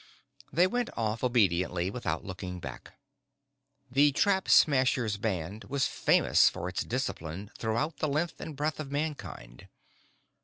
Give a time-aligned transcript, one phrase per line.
[0.51, 2.97] They went off obediently without looking back.
[3.91, 8.89] The Trap Smasher's band was famous for its discipline throughout the length and breadth of
[8.91, 9.67] Mankind.